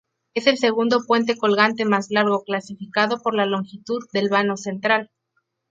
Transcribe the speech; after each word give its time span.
Es 0.33 0.47
el 0.47 0.57
segundo 0.57 1.03
puente 1.05 1.37
colgante 1.37 1.85
más 1.85 2.09
largo 2.09 2.43
clasificado 2.43 3.21
por 3.21 3.35
la 3.35 3.45
longitud 3.45 3.99
del 4.11 4.29
vano 4.29 4.57
central. 4.57 5.11